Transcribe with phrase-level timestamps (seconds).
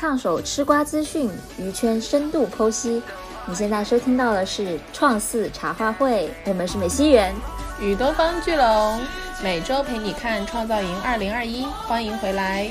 [0.00, 1.28] 烫手吃瓜资讯，
[1.58, 3.02] 娱圈深度剖析。
[3.44, 7.34] 你现在收听到的是创四茶话会，我们是美西园
[7.78, 8.98] 与东方巨龙，
[9.42, 12.70] 每周陪你看创造营二零二一，欢迎回来。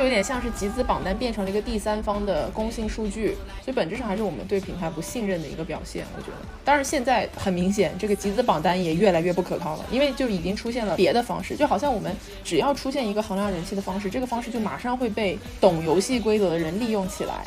[0.00, 6.06] 就有点像是集资榜单变成了一个第三方的公信数据，所以本质上还是我们对品牌不信任的一个表现。
[6.16, 17.46] 我觉得，当然现在很明显，这个集资榜单也越来越不可靠了，因为就已经出现了别的方式，就好像我们只要出现一个衡量人气的方式，这个方式就马上会被懂游戏规则的人利用起来。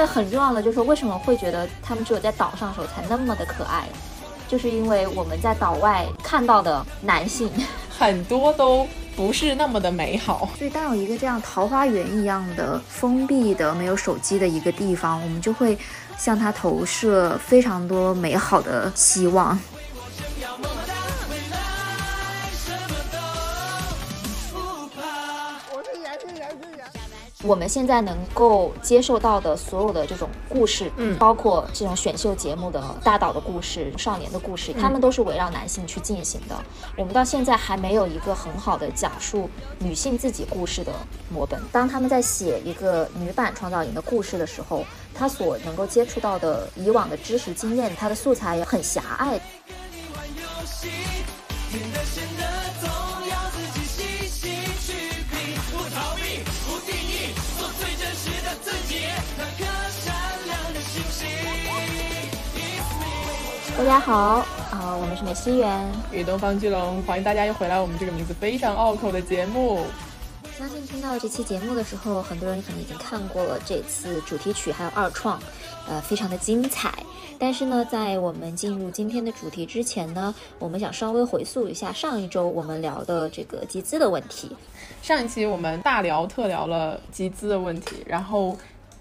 [0.00, 3.84] 个很重要的就是说，为什么会觉得他们只有在岛上的时候才那么的可爱？
[4.48, 7.48] 就是因为我们在岛外看到的男性
[7.88, 10.48] 很多都不是那么的美好。
[10.58, 15.78] 所以，当有一个这样桃花源一样的封闭的、没有手机的一个地方，我们就会
[16.18, 19.56] 向他投射非常多美好的希望。
[27.42, 36.56] 我们现在能够接受到的所有的这种故事，嗯，包括这种选秀节目的大导的故事、少年的故事，他们都是围绕男性去进行的。
[36.98, 40.92] 我们到现在还没有一个很好的讲述女性自己故事的
[41.30, 41.58] 模本。
[41.72, 49.40] 当他们在写一个女版创造营的故事的时候，他所能够接触到的以往的知识经验，他的素材也很狭隘。
[63.80, 69.86] 大家好，啊，我们是美西园与东方巨龙，欢迎大家又回来我们这个名字非常拗口的节目。
[70.54, 75.40] 相信听到这期节目的时候，很多人可能已经看过了这次主题曲还有二创，
[75.88, 76.92] 呃，非常的精彩。
[77.38, 84.54] 但是呢，在我们进入今天的主题之前呢，我们想稍微回溯一下上一周我们聊的这个集资的问题。
[85.00, 88.54] 上一期我们大聊特聊了集资的问题，然后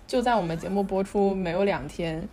[0.07, 2.25] 就在我们节目播出没有两天。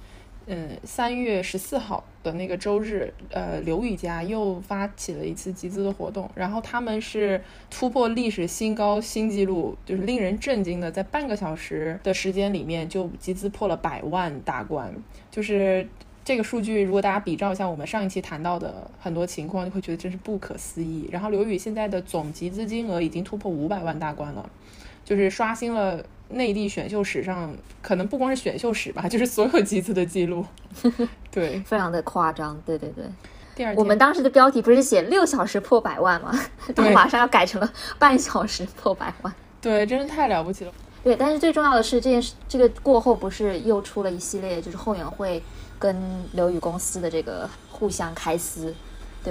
[0.49, 14.95] 嗯，三月十四号的那个周日，呃，刘宇家又发起了一次集资的活动，然后他们是突破历史新高新纪录，就是令人震惊的，在半个小时的时间里面就集资破了百万大关，
[15.33, 15.85] 就是
[16.25, 21.09] 这个数据，如果大家比照一下我们上一期谈到的很多情况，就会觉得真是不可思议。
[21.11, 24.49] 然后刘宇现在的总集资金额已经突破五百万大关了，
[25.05, 26.07] 就是刷新了。
[26.29, 30.45] 内地选秀史上，可能不光是选秀史吧，就是所有集资的记录，
[31.31, 33.05] 对，非常的夸张，对对对。
[33.55, 36.39] 第二，我们当时的标题不是写六小时破百万吗？
[36.75, 39.35] 对，马上要改成了半小时破百万。
[39.63, 40.73] 对，真是太了不起了。
[41.03, 45.43] 对，但是最重要的是这件事，这个过后不是又出了一系列，就是后援会
[45.79, 45.97] 跟
[46.33, 48.75] 刘宇公司的这个互相开撕。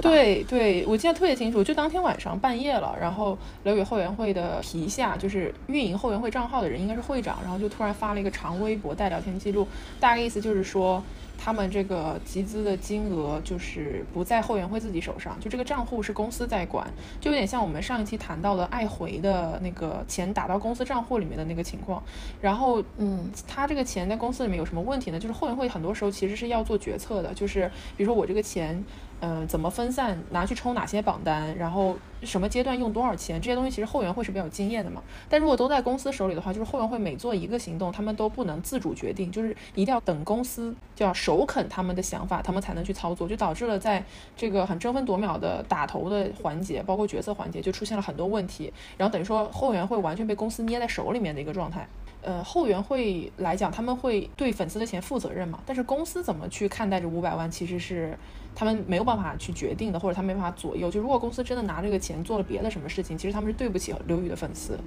[0.00, 9.66] 对对，我记得特别清楚，就当天晚上半夜了，然后刘宇后援会的皮下就是运营后援会账号的人，应该是会长，然后就突然发了一个长微博带聊天记录，
[9.98, 11.02] 大概意思就是说。
[11.38, 16.90] 他们这个集资的金额就是不在后援会自己手上，就这个账户是公司在管，
[17.20, 22.02] 就有点像我们上一期谈到的爱回的那个钱打到公司账户里面的那个情况。
[22.40, 25.20] 然后，嗯，他这个钱在公司里面有什么问题呢？
[25.20, 28.82] 就是后援会很多时候其实是要做决策的，就是比如说我这个钱，
[29.20, 35.02] 嗯，怎么分散，拿去抽哪些榜单，然后什么阶段用多少钱，这些东西其实后援会是比较有经验的嘛。
[35.26, 41.14] 但如果都在公司手里的话，就是后援会每做一个行动，他们都不能自主决定，就是一定要等公司就要。
[41.14, 44.04] 首肯他们的想法，他们才能去操作，就导致了在
[44.36, 48.70] 这个很争分夺秒的打头的环节，包括决策环节，就出现了很多问题。
[48.98, 51.88] 然后等于说后援会完全被公司捏在手里面的一个状态。
[52.20, 55.58] 呃，后援会来讲，他们会对粉丝的钱负责任嘛？
[55.64, 58.18] 但是公司怎么去看待这五百万，其实是。
[58.58, 60.90] 他们没有办法去决定的，或者他没办法左右。
[60.90, 64.78] 就如果公司真的拿这个钱做了别的什么事情，其实他们是对不起刘宇的粉丝。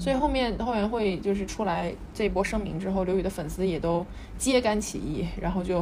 [0.00, 4.04] 所以后面后援会就是出来这一波声明之后，刘宇的粉丝也都
[4.36, 5.78] 揭竿起义，然后就，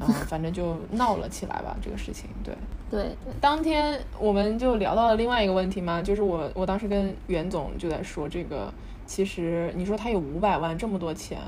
[0.00, 1.76] 嗯，反正就闹了起来吧。
[1.82, 2.54] 这个事情，对
[2.90, 3.14] 对。
[3.42, 8.72] 当天我们就聊到了另外一个问题嘛，就是我我当时跟袁总就在说这个，
[9.04, 11.38] 其实你说他有五百万这么多钱。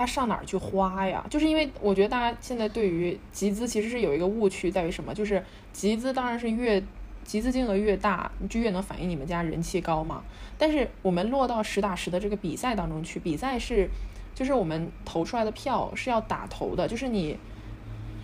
[0.00, 1.22] 他上哪儿去花呀？
[1.28, 5.12] 就是因为我觉得大家现在对于集资其实是有一个误区，在于什么？
[5.12, 5.44] 就是
[5.74, 6.82] 集资当然是越
[7.22, 10.22] 集资金额越大，就越能反映你们家人气高嘛。
[10.56, 13.90] 但是我们落到实打实的这个比赛当中去，比赛是
[14.34, 17.36] 就是我们投出来的票是要打头的，就是你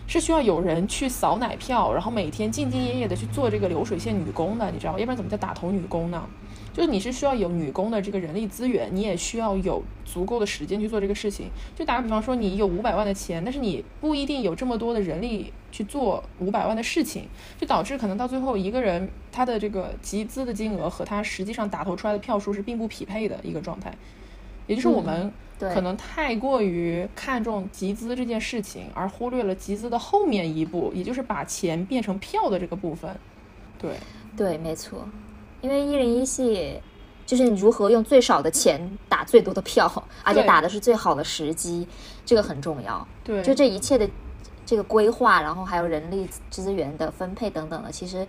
[0.09, 6.27] 是需要有人去扫奶票，然后每天兢兢业业的去做这个流水线女工的，你知道吧，要不然怎么叫打头女工呢？
[6.77, 11.49] 就是你是需要有女工的这个人力资源，你也需要有足够的时间去做这个事情。
[11.75, 17.27] 就打个比方说，你有五百万的钱，但是你不一定有这么多的人力去做五百万的事情，
[17.59, 23.91] 就导致可能到最后一个人他的这个集资的金额和他实际上打投出来的票数是并不匹配的一个状态，
[24.67, 25.33] 也就是我们。
[25.59, 33.17] 可能太过于看重集资这件事情，而忽略了集资的后面一步，也就是把钱变成票的这个部分。
[33.79, 33.97] 对，
[34.37, 35.09] 对，没错。
[35.67, 36.81] 因为一零一系
[37.27, 39.91] 就是你如何用最少的钱打最多的票，
[40.23, 41.89] 而且打的是最好的时机，
[42.25, 43.05] 这个很重要。
[43.25, 44.09] 对，就这一切的
[44.65, 48.25] 这个规划，然后还有人力资源的分配等等的，其实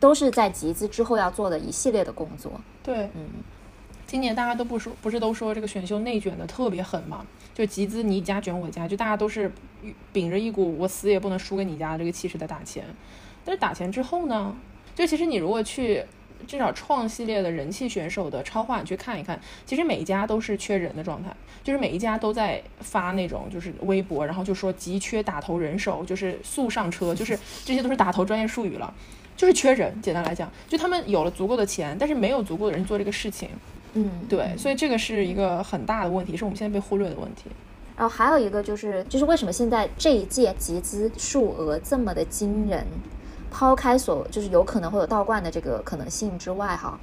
[0.00, 2.50] 都是在集资之后要做的一系列的工作。
[2.82, 3.28] 对，嗯。
[4.08, 7.24] 今年大家都不说，不是都说这个选秀内卷的特别狠嘛？
[7.52, 9.50] 就集资你家卷我家，就大家都是
[10.12, 12.84] 秉着一股我死也不能输给你家的这个气势在打钱。
[13.44, 14.54] 但是打钱之后呢，
[14.94, 16.04] 就其实你如果去
[16.46, 21.34] 至少创系列的人气选手的超话你去看一看，其实每一家都是缺人的状态，
[21.64, 28.92] 就是每一家都在发那种就是微博，然后就说急缺打头人手，就是速上车，就是这些都是打头专业术语了，
[29.36, 30.00] 就是缺人。
[30.00, 33.48] 简单来讲，就他们有了足够的钱，但是没有足够的人做这个事情。
[33.94, 37.44] 嗯，对，所以这个是一个很大的问题，是我们现在被忽略的问题。
[37.96, 42.86] 然后还有一个就是，就是为什么现在这一届集资数额这么的惊人？
[43.50, 46.98] 抛开所就是有可能会有倒灌的这个可能性之外，哈，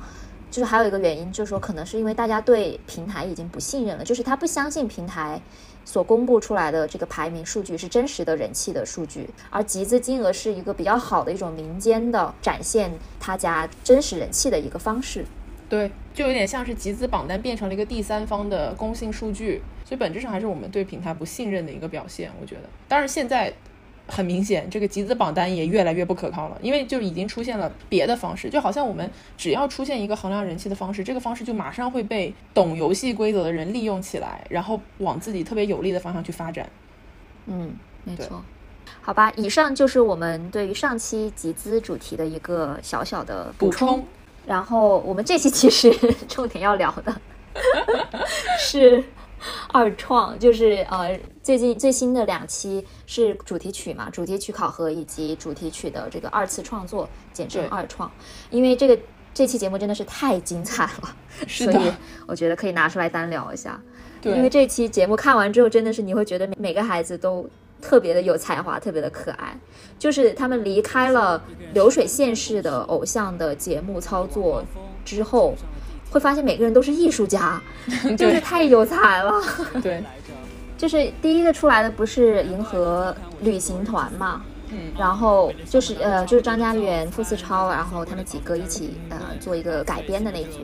[0.52, 5.42] 就是还有一个原因，就是说可能是因为大家对平台已经不信任了，就是他不相信平台
[5.86, 15.26] 所公布出来的这个排名数据是真实的人气的数据，而集资金额是一个比较好的一种民间的展现他家真实人气的一个方式。
[15.70, 22.32] 对，就有点像是集资榜单变成了一个第三方的公信数据，所以本质上还是我们对平台不信任的一个表现。
[22.40, 23.52] 我觉得，当然现在
[24.08, 36.70] 很明显，这个集资榜单也越来越不可靠了，因为就已经出现了别的方式，就好像我们只要出现一个衡量人气的方式，这个方式就马上会被懂游戏规则的人利用起来，然后往自己特别有利的方向去发展。
[37.46, 37.74] 嗯，
[38.04, 38.44] 没错。
[39.02, 44.06] 好吧，以上就是我们对于上期集资主题的一个小小的补充。
[44.46, 45.90] 然后我们这期其实
[46.28, 47.16] 重点要聊的
[48.60, 49.02] 是
[49.72, 58.12] 二创，就是呃最近最新的两期是主题曲嘛，主题曲考核以及主题曲的这个二次创作，简称二创。
[58.50, 58.98] 因为这个
[59.34, 61.16] 这期节目真的是太精彩了，
[61.48, 61.92] 所以
[62.28, 63.82] 我觉得可以拿出来单聊一下。
[64.22, 67.50] 对，因为这期节目看完之后，真的是你会觉得每个孩子都。
[67.82, 69.60] 特别的有才华，特别的可爱，
[70.00, 71.44] 就是他们离开了
[71.74, 74.64] 流水线式的偶像的节目操作
[75.04, 75.54] 之后，
[76.14, 77.60] 会发现每个人都是艺术家，
[78.16, 79.42] 就是太有才了。
[79.82, 80.04] 对，
[80.78, 84.44] 就是第一个出来的不是银河旅行团嘛？
[84.70, 90.60] 嗯，然后就是呃，就是张家元、傅思超，然后他们几个一起呃做一个改编的那组。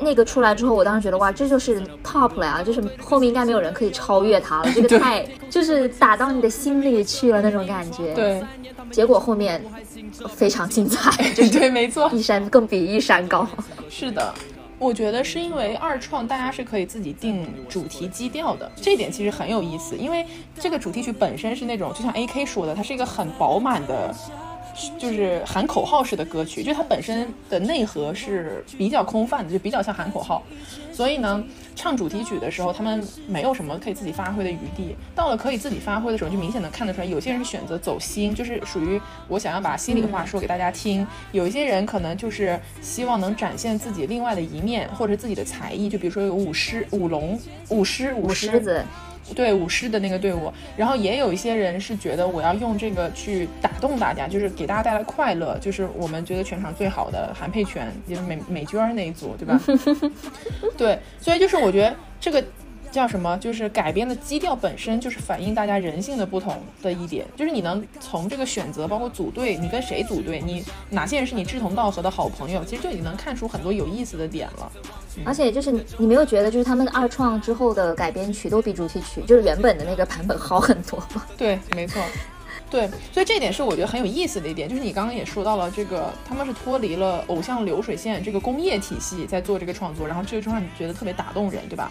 [0.00, 4.70] 那个出来之后，我当时觉得哇，这就是 top 了呀，就是后面应该没有人可以超越他了。
[4.72, 8.14] 这个 太就是打到你的心里去了那种感觉。
[8.14, 8.42] 对，
[8.90, 9.62] 结果后面
[10.28, 11.10] 非常精彩。
[11.34, 13.46] 对，没错，一山更比一山高。
[13.90, 14.32] 是的。
[14.78, 19.96] 我觉得是因为二创，大家是可以自己定主题基调的，这点其实很有意思。
[19.96, 20.24] 因为
[20.58, 24.14] 这个主题曲本身是那种，就像 A K 说的，它是一个很饱满的。
[24.98, 30.42] 就是喊口号式的歌曲，就它本身的内核是比较空泛的，就比较像喊口号。
[30.92, 31.44] 所以呢，
[31.76, 34.96] 唱主题曲的时候，他们没有什么可以自己发挥的余地。
[35.14, 48.84] 到了可以自己发挥的时候，就明显能看得出来，有些人是选择走心，就是属于我想要把心里话说给大家听；有一些人可能就是希望能展现自己另外的一面，或者自己的才艺，就比如说有舞狮、舞龙、舞狮、舞狮子。
[49.34, 59.60] 对舞狮的那个队伍，然后也有一些人是觉得我要用这个去打动大家，就是给大家带来快乐，就是我们觉得全场最好的韩佩泉，就是美美娟那一组，对吧？
[60.76, 62.44] 对，所以就是我觉得这个。
[62.90, 63.36] 叫什么？
[63.38, 74.70] 就是改编的基调本身就是反映大家人性的不同的一点，就是你能从这个选择，包括组队，你跟谁组队，你哪些人是你志同道合的好朋友，其实就已经能看出很多有意思的点了。
[75.24, 81.24] 而且就是你没有觉得，就是他们二创之后的改编曲都比主题曲就是原本的那个版本好很多吗？
[81.36, 82.00] 对，没错。
[82.70, 91.90] 对，所以这点是我觉得很有意思的一点，就是你刚刚也说到了这个，他们是脱离了偶像流水线这个工业体系在做这个创作，然后这个就让你觉得特别打动人，对吧？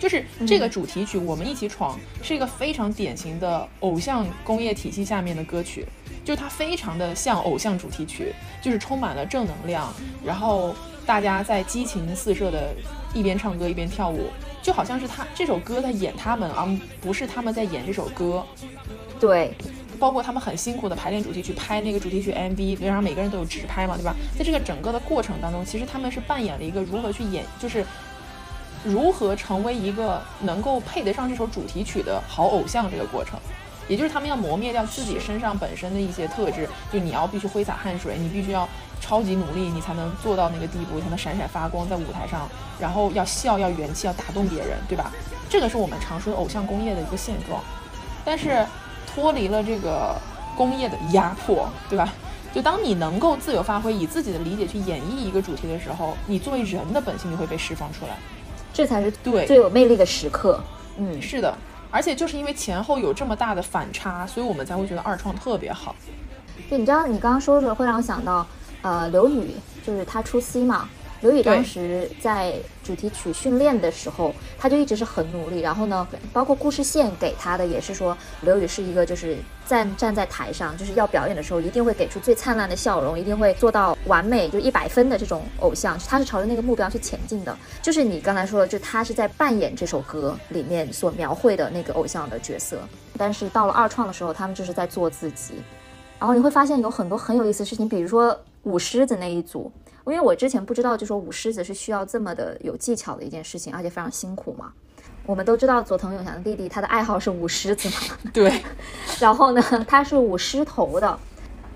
[0.00, 5.86] 就是这个主题曲《我们一起闯》是一个非常典型的偶像工业体系下面的歌曲，
[6.24, 8.32] 就是它非常的像偶像主题曲，
[8.62, 9.92] 就是充满了正能量，
[10.24, 12.74] 然后大家在激情四射的
[13.14, 14.30] 一边唱歌一边跳舞，
[14.62, 16.66] 就好像是他这首歌在演他们，而
[17.02, 18.42] 不是他们在演这首歌。
[19.20, 19.54] 对。
[19.96, 24.14] 包括他们很辛苦的排练主题曲、拍那个主题曲 MV，然后每个人都有直拍嘛，对吧？
[24.38, 27.84] 在这个整个的过程当中，其实他们是扮演了一个如何去演，就是
[28.84, 33.38] 如何成为一个能够配得上这首主题曲的好偶像这个过程。
[33.88, 38.68] 也就是他们要磨灭掉自己身上本身的一些特质，就你要必须挥洒汗水，你必须要
[39.00, 42.48] 超级努力，你才能做到那个地步，才能闪闪发光在舞台上，
[42.80, 45.12] 然后要笑，要元气，要打动别人，对吧？
[45.48, 47.62] 这个是我们常说的偶像工业的一个现状。
[48.24, 48.66] 但是
[49.16, 50.14] 脱离了这个
[50.54, 52.12] 工业的压迫，对吧？
[52.52, 58.18] 就当你能够自由发挥，以自己的理解去演绎一个主题的时候，你作为人的本性就会被释放出来，
[58.74, 60.62] 这才是对最有魅力的时刻。
[60.98, 61.56] 嗯，是的。
[61.90, 65.96] 而且就是因为前后有这么大的反差，所以我们才会觉得二创特别好。
[66.68, 68.46] 对，你知道你刚刚说的会让我想到，
[68.82, 70.88] 呃，刘宇就是他出 C 嘛。
[71.20, 72.54] 刘宇当时在
[72.84, 75.60] 主题曲训练的时候，他就一直是很努力。
[75.60, 85.98] 然后呢，包括故事线给他的也是说，刘宇是一个就是站站在台上，就是要表演的时候一定会给出最灿烂的笑容，一定会做到完美，就一百分的这种偶像。
[86.00, 87.56] 他是朝着那个目标去前进的。
[87.82, 92.78] 就是你刚才说的，就他是在扮演这首歌里面所描绘的那个偶像的角色。
[93.18, 95.54] 但是到了二创的时候，他们就是在做自己。
[96.18, 99.72] 然后你会发现有很多很有意思的事情，比如说舞狮子那一组。
[100.12, 104.72] 因为我之前不知道，就说舞狮子是需要这么的有技巧的一件事情，而且非常辛苦嘛。
[105.24, 108.16] 我们都知道佐藤永祥的弟弟，他的爱好是舞狮子嘛。
[108.32, 108.62] 对。
[109.18, 111.18] 然后呢，他是舞狮头的。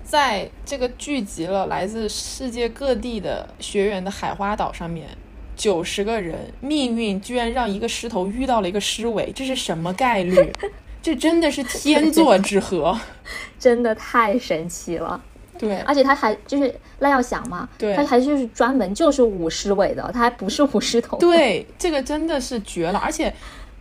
[0.03, 5.09] 在这个聚集了来自世界各地的学员的海花岛上面，
[5.55, 10.51] 九十个人，命运居然让一个狮头遇到了一个狮尾，这是什么概率？
[11.01, 12.97] 这真的是天作之合，
[13.59, 15.21] 真的太神奇了。
[15.61, 21.17] 对，而且他还就是赖耀祥嘛，对，他还就是专门就是舞狮尾的，他还不是舞狮头。
[21.19, 22.97] 对，这个真的是绝了。
[22.97, 23.31] 而且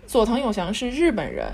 [0.06, 1.46] 佐藤永祥是日本人，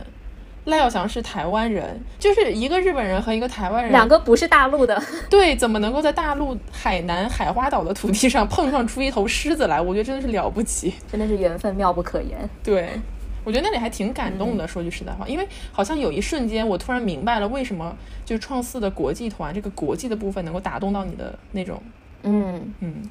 [0.64, 5.00] 赖耀祥是台湾人，就是一个日本人和一个台湾人，两个不是大陆的。
[5.30, 9.80] 对，怎么能够在大陆海南海花岛的土地上碰撞出一头狮子来？
[9.80, 12.50] 我觉得真的是了不起，真的是缘分妙不可言。
[12.64, 13.00] 对。
[13.46, 21.80] 我觉得那里还挺感动的，说句实在话，因为好像有一瞬间，我突然明白了为什么就是创四的国际团这个国际的部分能够打动到你的那种，
[22.24, 22.74] 嗯。
[22.80, 23.08] 嗯，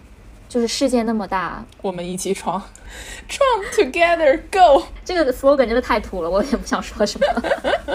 [0.49, 2.61] 就是世界那么大，我们一起闯，
[3.29, 7.25] 创 together go，这个 slogan 真的太土了，我也不想说什么，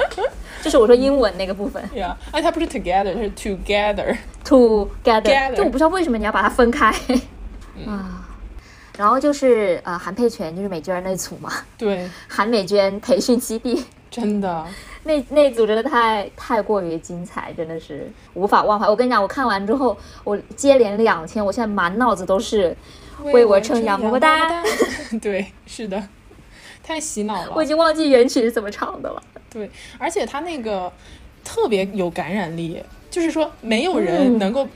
[0.63, 1.85] 就是我说英文那个部分。
[2.33, 6.91] 哎，它不是 together，它是 together，together，就我不知道为什么你要把它分开。
[7.87, 8.17] 啊。
[9.01, 14.67] 然后就是呃韩佩泉就是美娟那组嘛，对， 韩美娟培训基地，真的，
[15.05, 18.87] 那那组真的太太过于精彩，真的是无法忘怀。
[18.87, 22.77] 我跟你讲，我看完之后，我接连两天，我现在满脑子都是
[23.23, 24.63] 为我撑腰么么哒。
[25.23, 26.07] 对，是的，
[26.83, 27.53] 太洗脑了。
[27.55, 29.23] 我已经忘记原曲是怎么唱的了。
[29.49, 30.93] 对，而且他那个
[31.43, 34.69] 特别有感染力，就是说没有人能够。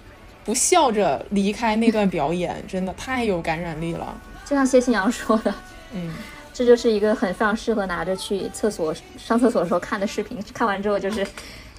[0.45, 4.15] 不笑着离开那段表演， 真的太有感染力了。
[4.45, 5.55] 就像谢欣阳说的，
[5.93, 6.15] 嗯，
[6.53, 10.39] 这就是一个很非常适合拿着去厕所上厕所的时候看的视频。
[10.53, 11.27] 看完之后就是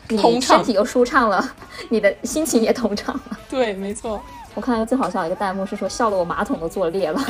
[0.10, 1.56] 你身体又舒畅了，
[1.90, 3.40] 你的心情也通畅了。
[3.50, 4.22] 对，没错。
[4.56, 7.22] 我看到一个最好笑的一个弹幕是说笑得我马桶都坐裂了。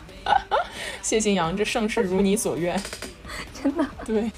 [1.02, 2.80] 谢欣阳，这盛世如你所愿，
[3.60, 3.84] 真的。
[4.04, 4.30] 对，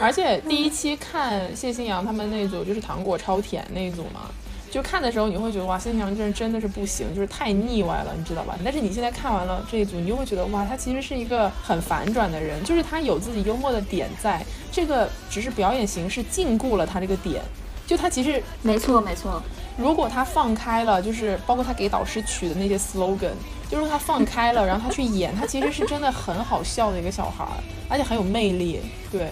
[0.00, 4.30] 而且第一期看谢欣阳他们那组就是糖果超甜那一组嘛。
[4.72, 8.56] 就看的时候，你会觉得哇，谢阳真真的是不行，就是太腻歪了，你知道吧？
[8.64, 17.42] 但是你现在看完了这一组，你又会觉得哇，他其实是一个很反转的人，就是他有自己幽默的点，在这个只是表演形式禁锢了他这个点。
[17.86, 19.42] 就他其实没错没错，
[19.76, 23.32] 如果他放开了，就是包括他给导师取的那些 slogan，
[23.68, 27.44] 就是他放开了，然后他去演，他其实是真的很好笑的一个小孩，
[27.90, 28.80] 而且很有魅力。
[29.10, 29.28] 对，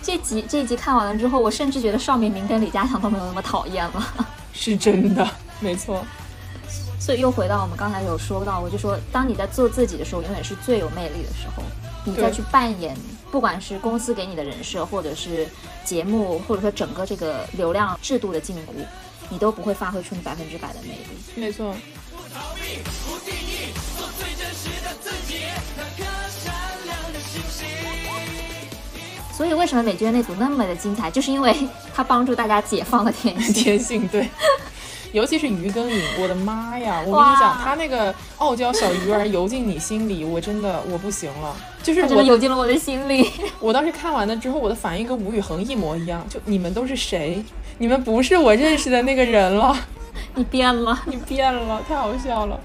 [0.00, 4.28] 这集这一集看完了之后，我甚至觉得邵明明跟李嘉强都没有那么讨厌了。
[4.54, 5.28] 是真的，
[5.60, 6.02] 没错。
[6.98, 11.62] 所以又回到我们刚才有说到，我就说，当你在做自己的时候，永远是最有魅力的时候。
[12.06, 12.96] 你再去扮演，
[13.30, 15.48] 不管是公司给你的人设，或者是
[15.84, 18.72] 节目，或者说整个这个流量制度的禁锢，
[19.28, 21.04] 你都不会发挥出你百分之百的魅力。
[21.34, 21.74] 没错。
[29.36, 31.52] 所以为什么美娟那组那么的精彩，就是因为
[31.92, 33.52] 他帮助大家解放了天性。
[33.64, 34.28] 天性对，
[35.12, 37.02] 尤其是于根颖，我的妈呀！
[37.04, 41.56] 我跟你讲，他那个傲娇小鱼儿游进你心里，我真的我不行了。
[41.82, 43.30] 就是我游进了我的心里。
[43.58, 46.24] 我当时看完了之后，我的反应跟吴宇恒一模一样。
[46.30, 47.44] 就你们都是谁？
[47.78, 49.76] 你们不是我认识的那个人了。
[50.36, 52.58] 你变了，你变了，太好笑了。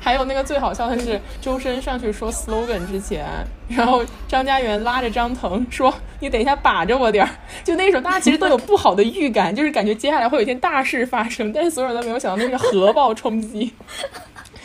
[0.00, 3.26] 还有那个最好笑的是，周深上去说 slogan 之前，
[3.68, 7.30] 然后张家元拉着张腾说：“你等一下把着我点儿。
[7.62, 13.72] ”就那时候大家其实都有不好的预感，就是感觉接下来会有一件大事发生，但是所有人都没有想到那是核爆冲击。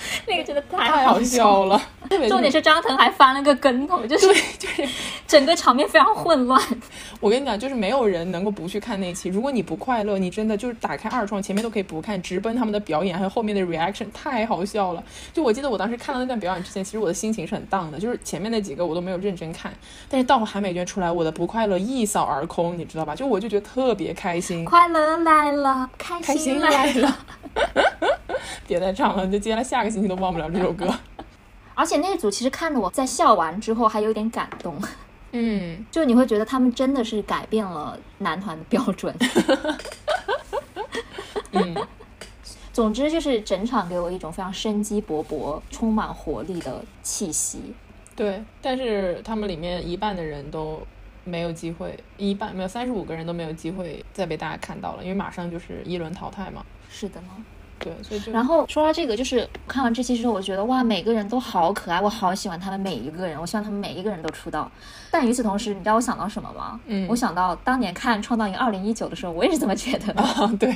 [0.28, 1.82] 那个真的太好笑了，
[2.30, 4.88] 重点是张腾还翻了个跟头，就是 就是
[5.28, 6.62] 整个场面非常混乱。
[7.20, 9.30] 我跟你讲，就是没有人能够不去看那期。
[9.30, 15.04] 如果你不快乐，你真的就是打开二创，前面都可以不看，直奔他们的表演，还有后面的 reaction，太好笑了。
[15.34, 19.74] 就我记得我当时看到那段表演之前，其实我的心情是很荡的，就是前面那几个我都没有认真看，
[20.10, 23.16] 但是到韩美娟出来，我的不快乐一扫而空，你知道吧？
[23.16, 27.18] 就我就觉得特别开心，快乐来了，开心来了。
[28.68, 30.88] 别再唱了，就接下来下个星期都忘不了这首歌。
[31.76, 34.82] 而且那组其实看着我在笑完之后还有点感动，
[35.34, 39.14] 嗯，就你会觉得他们真的是改变了男团的标准。
[41.52, 41.76] 嗯，
[42.72, 47.74] 总之就是整场给我一种非常生机勃勃、充满活力的气息。
[48.16, 50.82] 对，但是他们里面一半的人都
[51.26, 56.66] 没有机会，一半没有三十五个人都没有机会再被大家看到了，因为马上就是一轮淘汰嘛。
[56.90, 57.28] 是的呢。
[57.78, 64.72] 对，所以就然后说到这个，就是看完这期之后，我觉得哇，每个人都好可爱，我好喜欢他们每一个人，我希望他们每一个人都出道。
[65.12, 66.80] 但与此同时，你知道我想到什么吗？
[66.88, 70.22] 嗯，我想到当年看《创造营二零一九》的时候，我也是这么觉得的。
[70.22, 70.76] 啊，对。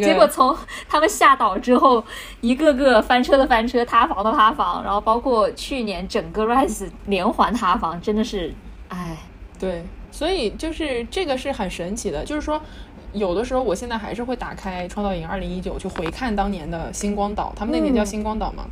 [0.00, 0.56] 结果从
[0.88, 2.02] 他们下岛之后，
[2.40, 8.54] 一个个翻车的翻车，塌房的塌房，然后包括去年整个 Rise 连环塌房，真的是，
[8.88, 9.16] 哎。
[9.58, 12.60] 对，所以就是这个是很神奇的，就是说。
[13.12, 18.64] 有的时候，我现在还是会打开《创造营2019》去回看当年的星光岛，他们那年叫星光岛嘛。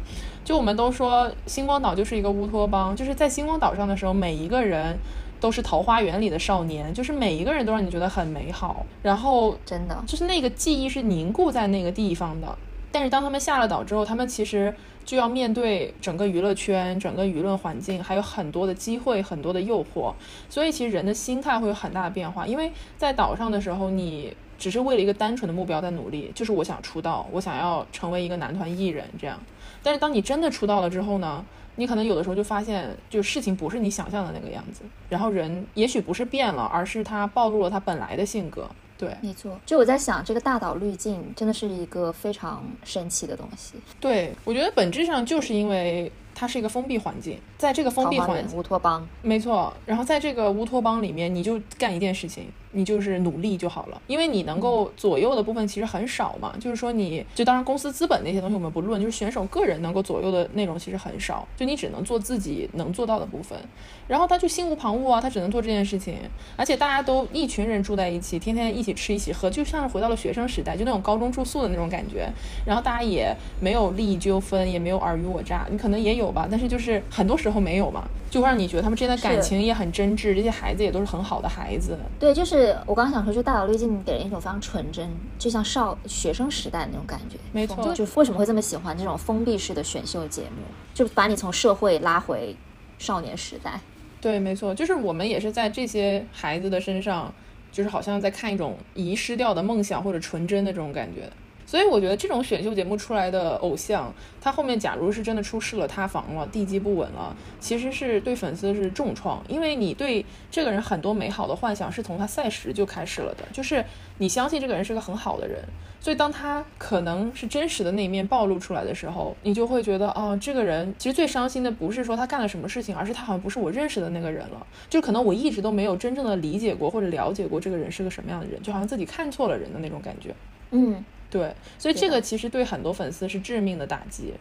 [0.44, 4.96] 就我们都说星光岛就是一个乌托邦，就是在星光岛上的时候，每一个人
[5.40, 8.84] 都是桃花源里的少年，就是每一个人都让你觉得很美好。
[9.02, 12.56] 然后真的就是那个记忆是凝固在那个地方的。
[12.96, 14.74] 但是当他们下了岛之后，他们其实。
[15.04, 20.12] 就要面对整个娱乐圈、整个舆论环境，还有很多的机会、很多的诱惑，
[20.50, 22.44] 所以其实人的心态会有很大的变化。
[22.44, 29.38] 因为在岛上的时候，你只是为了一个单纯的目标在努力，就是我想出道，我想要成为一个男团艺人这样。
[29.80, 31.44] 但是当你真的出道了之后呢，
[31.76, 38.68] 你可能有的时候就发现，就事情不是你想象的那个样子，然后人也许不是变了，而是他暴露了他本来的性格。
[38.98, 39.58] 对，没错。
[39.66, 43.74] 就我在想，这个大岛滤镜真的是一个非常神奇的东西。
[44.00, 49.72] 对，我觉得本质上就是因为它是一个封闭环境，在这个封闭环境，乌托邦，没错。
[49.84, 52.50] 然后在这个乌托邦里面，你就干一件事情。
[52.76, 56.52] 你就是努力就好了，因为你能够左右的部分其实很少嘛。
[56.60, 61.48] 就是说，你就当然公司资本那些东西我们不论，就是选手个人能够左右的内容其实很少。
[61.56, 63.58] 就你只能做自己能做到的部分，
[64.06, 66.16] 然后他就心无旁骛啊，他只能做这件事情。
[66.54, 72.28] 而且大家都一群人住在一起，天天一起吃一起喝，就像是回到了学生时代，就那种高中住宿的那种感觉。
[72.66, 81.96] 然后大家也没有利益纠纷，也没有尔虞我诈，你可能也有吧，但是就是很多时候没有嘛，就会让你觉得他们之间的感情也很真挚，这些孩子也都是很好的孩子。
[82.18, 82.65] 对，就是。
[82.86, 87.36] 我刚刚想说，就大岛滤镜给人一种非常纯真，就像少学生时代那种感觉。
[87.52, 90.62] 没错，就为什么会这么喜欢这种封闭式的选秀节目，
[90.94, 92.56] 就把你从社会拉回
[92.98, 93.80] 少年时代。
[94.20, 97.32] 对，没错，就是我们也是在这些孩子的身上，
[97.70, 101.30] 就是好像在看一种遗失掉的梦想或者纯真的这种感觉。
[101.66, 113.84] 所以我觉得这种选秀节目出来的偶像，他后面假如是真的出事了、塌房了、地基不稳了，其实是对粉丝是重创，因为你对这个人很多美好的幻想是从他赛时就开始了的，就是
[114.18, 115.60] 你相信这个人是个很好的人，
[116.00, 130.32] 所以当他可能是真实的那一面暴露出来的时候，你就会觉得，哦，这个人其实最伤心的不是说他干了什么事情，而是他好像不是我认识的那个人了，就可能我一直都没有真正的理解过或者了解过这个人是个什么样的人，就好像自己看错了人的那种感觉，
[130.70, 131.04] 嗯。
[131.36, 134.32] 对，所以这个其实对很多粉丝是致命的打击，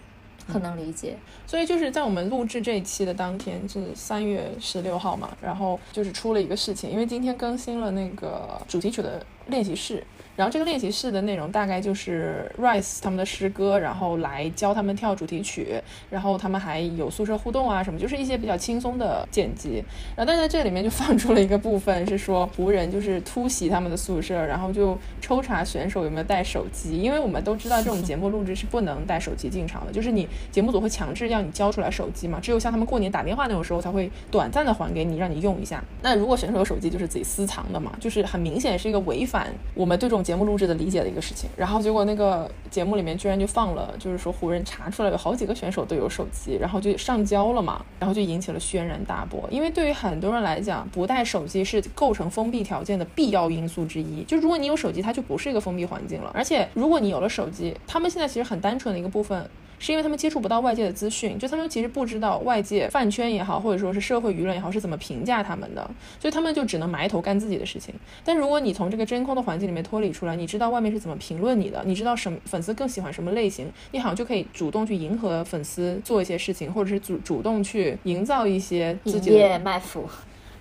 [0.47, 1.17] 很能理解。
[1.45, 10.03] 所以就是在我们录制这一期的当天，是三月十六号嘛，然后就是出了一个事情，因为今天更新了那个主题曲的练习室。
[10.35, 19.83] 然后这个练习室的内容大概就是 Rise 他们的诗歌，然后来教他们跳主题曲，然后他们还有宿舍互动啊什么，就是一些比较轻松的剪辑。
[20.15, 35.81] 然后但在这里面就放出了一个部分，是说湖人就是突袭他们的宿舍，然后就抽查选手有没有带手机，因为我们都知道这种节目录制是不能带手机进场的，就是你节目组会强制要你交出来手机嘛，只有像他们过年打电话那种时候才会短暂的还给你，让你用一下。
[36.01, 40.24] 那如果选手有手机，就是自己私藏的嘛，就是很明显是一个违反我们这种。
[40.25, 49.47] 节目录制的理解的一个事情，然后结果那个节目里面居然就放了，就是说湖人查出来有好几个选手都有手机，然后就上交了嘛，然后就引起了轩然大波。
[49.51, 54.23] 因为对于很多人来讲，不带手机是构成封闭条件的必要因素之一。
[54.23, 56.31] 就如果你有手机，它就不是一个封闭环境了。
[56.33, 59.47] 而且如果你有了手机，他们现在其实很单纯的一个部分。
[59.79, 67.93] 是因为他们接触不到外界的资讯，就他们其实不知道外界饭圈也好，或者说是社会舆论也好是怎么评价他们的，所以他们就只能埋头干自己的事情。
[68.23, 80.07] 但如果你从这个真空的环境里面脱离出来，你知道外面是怎么评论你的，你知道什么粉丝更喜欢什么类型，你好像就可以主动去迎合粉丝做一些事情，或者是主主动去营造一些自己的卖腐。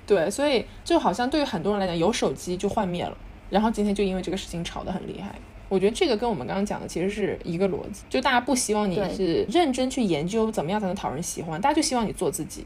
[0.07, 3.17] 对，所以就好像对于很多人来讲，有手机就幻灭了。
[3.51, 5.35] 然后今天就因为这个事情吵得很厉害，
[5.69, 12.65] 我觉得这个跟我们刚刚讲的其实是一个逻辑，就大家不希望你是认真去研究怎么样才能讨人喜欢，大家就希望你做自己。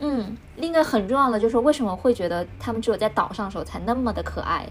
[0.00, 4.66] 嗯，另一个很重要的就是为什么会觉得他们只有在岛上的时候才那么的可爱，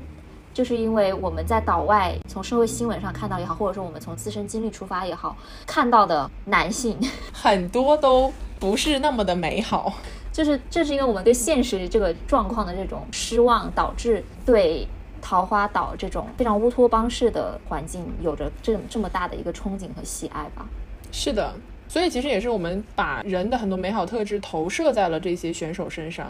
[0.54, 6.98] 就是因为我们在岛外从社会新闻上看到也好，或者说我们从自身经历出发也好，看到的男性
[7.32, 9.94] 很多都不是那么的美好，
[10.34, 14.86] 就是这是因为我们对现实这个状况的这种失望，导致对。
[15.22, 20.66] 桃花岛这种非常乌托邦式的环境，有着这这么大的一个憧憬和喜爱吧？
[21.12, 21.54] 是的，
[21.88, 26.28] 所以其实也是我们把人的很多美好特质投射在了这些选手身上。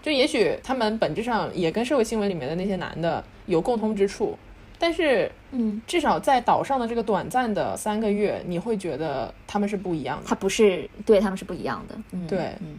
[0.00, 4.36] 就也许他们本质上也跟社会新闻里面的那些男的有共通之处，
[4.76, 10.24] 但是，嗯，至少在岛上的这个短暂的三个月，你会觉得他们是不一样的。
[10.26, 11.96] 他不是对他们是不一样的。
[12.10, 12.78] 嗯，对，嗯，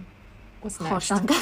[0.80, 1.38] 好伤感。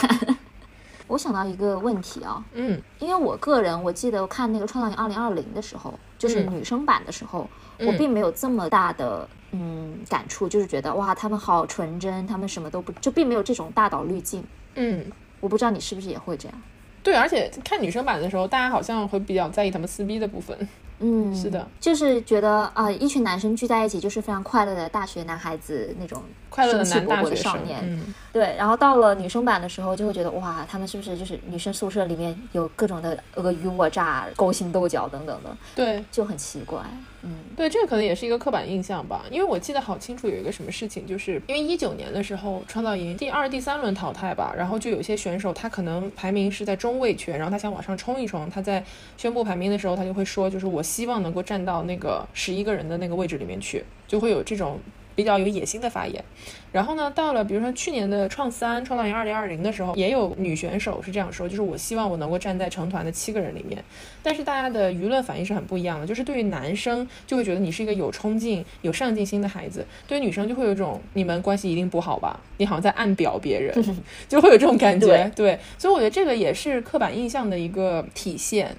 [1.11, 7.45] 我想到一个问题啊，嗯，因为我个人我记得看那个《创造营二零二零》的时候，就是女生版的时候，
[7.79, 14.41] 我并没有这么大的嗯感触，就是觉得哇，他们好纯真，他们什么都不，就并没有这种大导滤镜。
[14.75, 15.05] 嗯，
[15.41, 16.61] 我不知道你是不是也会这样。
[17.03, 20.57] 对，而且看女生版的时候，大家好像会比较在意他们撕逼的部分。
[21.01, 28.13] 嗯，是的，就是觉得啊，一群男生聚在一起就是非常快乐的大学男孩子那种快乐的生气勃勃的少年。
[28.31, 35.57] 对，然后到了女生版的时候，就会觉得哇，他们是不是就是女生宿舍里面有各种的尔虞我诈、勾心斗角等等的？
[35.75, 36.79] 对，就很奇怪。
[37.23, 39.25] 嗯，对，这个可能也是一个刻板印象吧。
[39.29, 48.83] 因为我记得好清楚，有一个什么事情，就是因为一九年的时候，创造营第二、第三轮淘汰吧，然后就有些选手他可能排名是在中位圈，然后他想往上冲一冲，他在
[49.17, 54.79] 宣布排名的时候，他就会说，就是我希望能够站到那个十一个人的那个位置里面去，就会有这种。
[55.15, 56.23] 比较有野心的发言，
[56.71, 63.83] 然后呢，到了比如说去年的创三创造营二零二零的时候，也有女选手是这样说，就是我希望我能够站在成团的七个人里面。
[64.23, 72.39] 但是大家的舆论反应是很不一样的，就是对于男生就会觉得你是一个有冲劲、有上进心的孩子，对于女生就会有一种你们关系一定不好吧？
[72.57, 73.73] 你好像在暗表别人，
[74.29, 75.29] 就会有这种感觉。
[75.35, 78.75] 对，所以我觉得这个也是刻板印象的一个体现。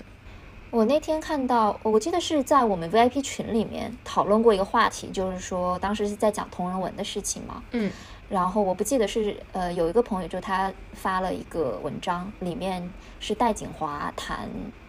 [0.73, 7.63] 我那天看到，我记得是在我们 VIP 群里面讨论过一个话题，就是说当时是在讲同人文的事情嘛。
[7.73, 7.93] 嗯，
[8.31, 14.49] 然后我不记得是呃有一个朋友就他发了一个文章，里面是戴锦华谈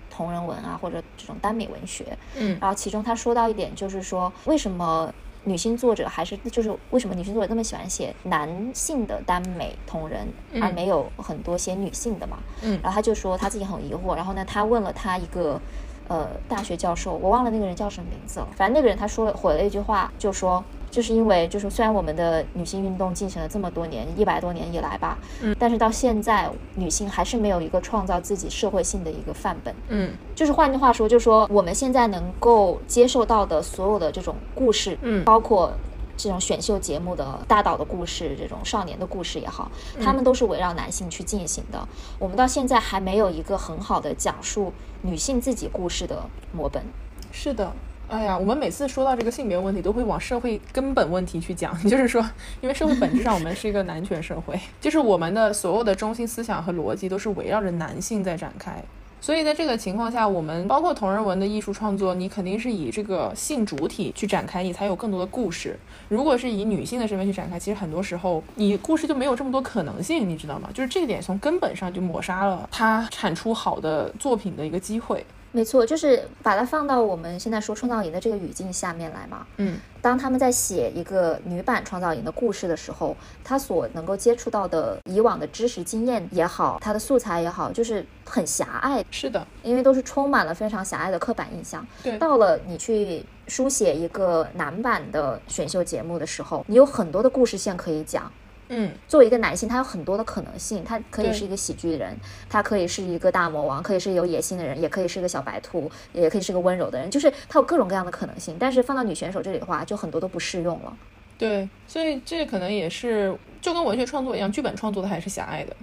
[0.10, 2.18] 同人文啊或者这种耽美文学。
[2.38, 5.14] 嗯，然后其中他说到一点，就是说为什么。
[5.46, 10.28] 女性作者还是就是为什么女性作者那么喜欢写男性的耽美同人，
[10.62, 12.38] 而没有很多写女性的嘛？
[12.62, 15.60] 嗯，然后他就说他自己很疑惑，然后呢，他问了他一个
[16.08, 20.64] 呃大学教授，我忘了那个人叫什么名字了，反正那个人他说了回了一句话，就说。
[20.94, 35.74] 就是因为，就是虽然我们的女性运动进行了这么多年，一百多年以来吧，嗯，但是到现在，女性还是没有一个创造自己社会性的一个范本，嗯，就是换句话说，就是说我们现在能够接受到的所有的这种故事，嗯，包括
[36.16, 41.88] 这种选秀节目的大岛的故事，这种少年的故事也好，他们都是围绕男性去进行的。
[42.20, 46.84] 我们到现在还没有一个很好的讲述女性自己故事的模本。
[47.32, 47.74] 是的。
[48.10, 51.76] 哎呀，我们每次说到这个性别问题，都会往社会根本问题去讲。
[51.90, 52.24] 就是说，
[52.62, 58.84] 因为社会本质上我们是一个男权社会， 就是我们的所有的中心思想和逻辑都是围绕着男性在展开。
[59.20, 65.80] 所以在这个情况下，我们包括同人文的艺术创作，你肯定是以这个性主体去展开，你才有更多的故事。
[66.10, 70.70] 如果是以女性的身份去展开，其实很多时候你故事就没有这么多可能性，你知道吗？
[70.74, 75.26] 就是这一点从根本上就抹杀了它产出好的作品的一个机会。
[75.54, 79.46] 没错，就是把它放到我们现在说创造营的这个语境下面来嘛。
[79.58, 89.06] 嗯，当他们在写一个女版创造营的故事的时候，他所能够接触到的以往的知识经验也好，他的素材也好，就是很狭隘。
[89.12, 91.86] 是的，因为都是充满了非常狭隘的刻板印象。
[92.02, 98.32] 对，到了你去书写一个男版的选秀节目的时候，你有很多的故事线可以讲。
[98.76, 102.18] 嗯，作为一个男性，他有很多的可能性，他可以是一个喜剧人，
[102.50, 108.58] 他可以是一个大魔王，可以是有野心的人，也可以是个小白兔，也可以是个温柔的人，就是他有各种各样的可能性。
[108.60, 110.98] 但是放到女选手这里的话，就很多都不适用了。
[111.38, 115.76] 对，所以这可能也是就跟文学创作一样，剧本创作的还是狭隘的，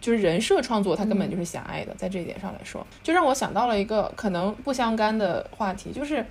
[0.00, 1.94] 就是人设创作它根本就是狭隘的。
[1.94, 6.24] 在这一点上来说，就让我想到了一个可能不相干的话题，就是。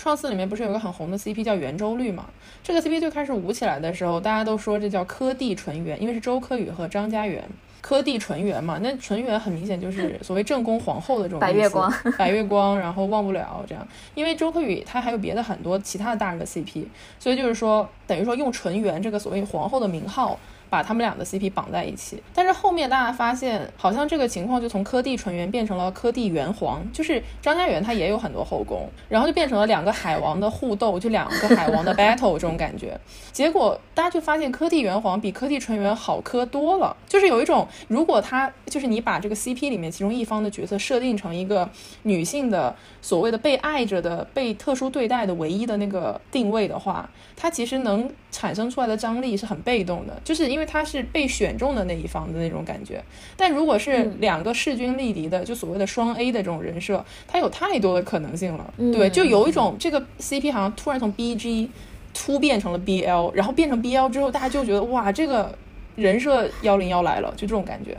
[0.00, 2.24] 创四里面不是有个很红的 CP 叫圆周率嘛？
[2.64, 7.44] 这个 CP 最开始舞起来的时候，大家都说这叫柯蒂纯元，因为是周柯宇和张家元。
[7.82, 13.86] 柯蒂纯元嘛，那纯元很明显就是所谓正宫皇后的这种白月光，白月光，然后忘不了这样。
[14.14, 16.86] 因为周柯宇他还有别的很多其他的大人的 CP，
[17.18, 20.38] 所以就是说等于说用纯元这个所谓皇后的名号。
[20.70, 32.98] 把他们俩的 CP 绑在一起，但是后面大家发现，好像这个情况就从柯蒂纯元变成了柯蒂元皇，就是张家元他也有很多后宫，然后就变成了两个海王的互斗，就两个海王的 battle 这种感觉。
[33.32, 41.68] 结果大家就发现柯蒂元皇比柯蒂纯元好磕多了，就是有一种，如果他就是你把这个 CP 里面其中一方的角色设定成一个
[42.04, 50.66] 女性的所谓的被爱着的、被特殊对待的唯一的那个定位的话，他其实能产生出来的张力是很被动的，就是因为。
[50.70, 53.02] 他是被选中的那一方的那种感觉，
[53.36, 58.72] 但如果是两个势均力敌的，就所谓的双 A 的这种人设，它有太多的可能性了。
[58.76, 61.70] 对，就有一种这个 CP 好像突然从 BG
[62.14, 65.52] 突变成了 BL，然后变成 BL 之后，大家就觉得哇，这个
[65.96, 67.98] 人设幺零幺来了，就这种感觉。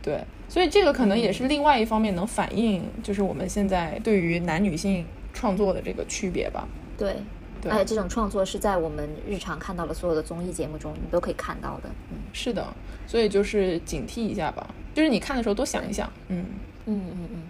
[0.00, 6.68] 对，所以这个可能也是另外一方面能反映，就是我们现在对于男女性创作的这个区别吧。
[6.96, 7.16] 对。
[7.70, 11.88] 而且这种创作是在我们日常看到的所有的综艺节目中，你都可以看到的。
[12.10, 12.66] 嗯，是的，
[13.06, 16.12] 所以就是警惕一下吧，就是你看的时候多想一想。
[16.28, 16.44] 嗯
[16.86, 17.42] 嗯嗯嗯，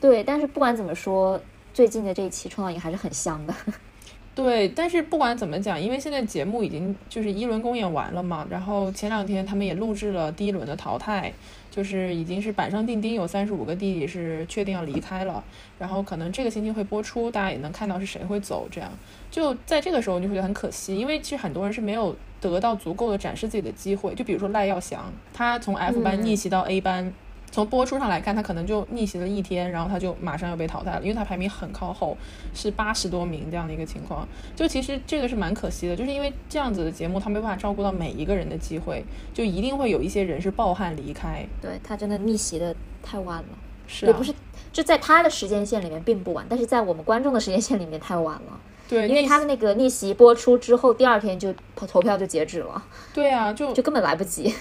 [0.00, 0.22] 对。
[0.22, 1.40] 但是不管怎么说，
[1.74, 3.54] 最近的这一期创造营还是很香的。
[4.34, 11.32] 对，但是不管怎么讲，因为现在节目已经就是一轮公演完了嘛，然后前两天他们也录制了第一轮的淘汰。
[11.76, 15.44] 就是已经是板上钉钉，有三十五个弟弟是确定要离开了，
[15.78, 18.66] 然后可能这个星期会播出，大家也能看到是谁会走。
[18.70, 18.90] 这样
[19.30, 24.14] 就在这个时候，你会觉得很可惜，因为其实很多人是没有得到足够的展示自己的机会。
[24.14, 27.12] 就比如说赖耀翔，他从 F 班逆袭到 A 班。
[27.56, 32.14] 从播出上来看，他可能就逆袭了一天，然后他就马上要被淘汰了，因为他排名很靠后，
[32.52, 34.28] 是八十多名这样的一个情况。
[34.54, 41.46] 就其实这个是蛮可惜的，就是因为这样子的节目，他没办法照顾到每一个人的机会，就一定会有一些人是抱憾离开。
[41.62, 43.48] 对他真的逆袭的太晚了，
[43.86, 44.34] 是也不是
[44.70, 48.60] 就在他的时间线里面并不晚，但是在我们观众的时间线里面太晚了。
[48.86, 52.84] 对，因为他的那个逆袭播出之后，第二天就投票就截止了。
[53.14, 54.54] 对啊，就就根本来不及。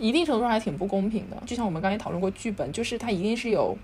[0.00, 3.76] 一定程度上还挺不公平的，就像我们刚才讨论过剧本，就是它一定是有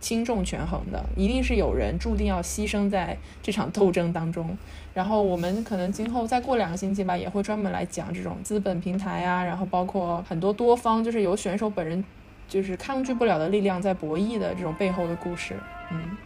[0.00, 4.58] 轻重权衡的，一定是有人注定要牺牲在这场斗争当中。
[4.92, 12.04] 然后我们可能今后再过两个星期吧，也会专门来讲这种资本平台啊，然后包括很多多方，就是有选手本人
[12.48, 15.54] 就是抗拒不了的力量在博弈的这种背后的故事。
[15.92, 16.16] 嗯，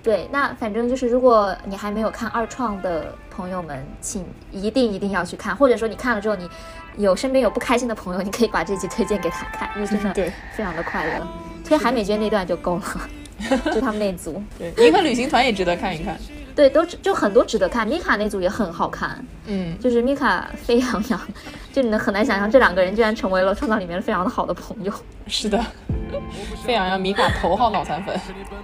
[0.00, 6.48] 对，那反正就是如果你还没有看二创的朋友们，请一定一定要去看，或者说你看了之后你。
[6.96, 11.26] 有身边有不开心的朋友，你可以把这集推荐给他看，因为真的对非常的快乐。
[11.64, 12.82] 推海美娟那段就够了，
[13.72, 14.42] 就他们那组。
[14.58, 16.18] 对，银河旅行团也值得看一看。
[16.54, 17.88] 对，都就很多值得看。
[17.88, 21.18] 米卡那组也很好看，嗯，就是米卡飞扬扬，
[21.72, 24.92] 就你能很难想象这两个人居然成为了创造里面非常的好的朋友。
[25.26, 25.58] 是的，
[26.62, 28.14] 飞扬扬米卡头号脑残粉，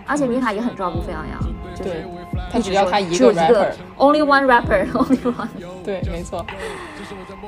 [0.06, 1.40] 而且米卡也很照顾飞扬扬，
[1.82, 2.04] 对，
[2.52, 5.48] 他只要他一个 rapper，only one rapper，only one。
[5.82, 6.44] 对，没错。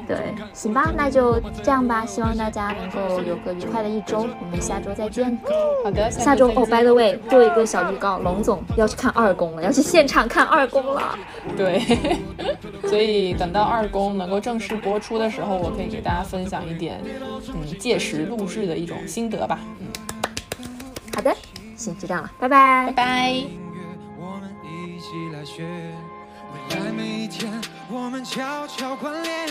[0.07, 2.05] 对，行吧，那就这样吧。
[2.07, 5.39] 希望大家能够有个愉快的一周，我们下周再见。
[5.85, 11.19] 好的，下周哦，by the way，做一个小预告，龙总要去看二宫了，要去现场看二宫了。
[11.57, 11.81] 对，
[12.89, 17.01] 所以等到二宫能够正式播出的时候，我可以给大家分享一点，
[17.55, 19.59] 嗯，届时录制的一种心得吧。
[19.81, 19.87] 嗯，
[21.15, 21.35] 好的，
[21.77, 23.45] 行，就这样了，拜拜，拜拜。
[26.71, 27.51] 在每一天，
[27.89, 29.49] 我们悄悄关联，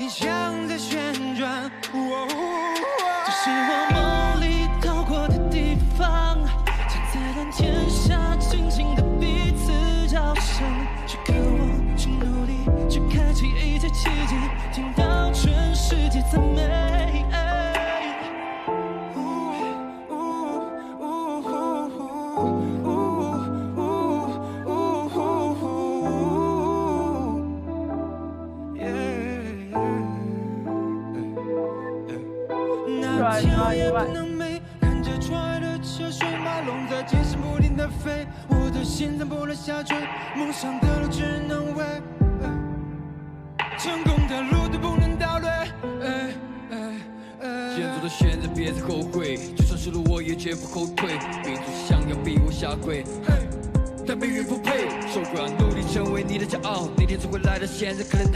[0.00, 0.28] 印象
[0.68, 1.70] 在旋转。
[1.90, 9.72] 这是我梦里到过的地方，站在蓝天下，静静的彼此
[10.06, 10.62] 交相，
[11.06, 14.36] 去渴望，去努力，去开启一切奇迹，
[14.74, 17.24] 听到全世界赞美。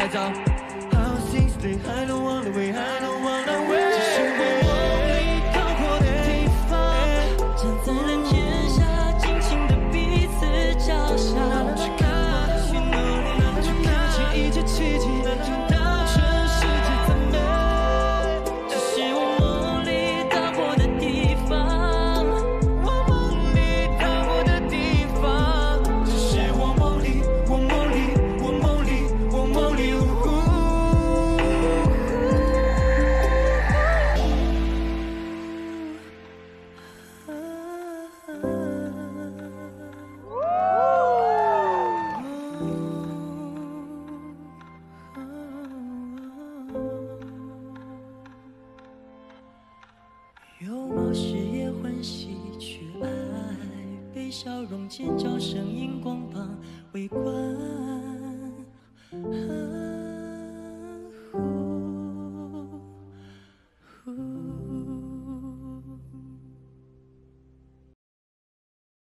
[0.09, 0.66] 现在